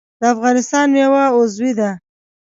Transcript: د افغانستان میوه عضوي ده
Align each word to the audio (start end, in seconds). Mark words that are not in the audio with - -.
د 0.19 0.21
افغانستان 0.33 0.85
میوه 0.95 1.23
عضوي 1.37 1.71
ده 1.79 1.89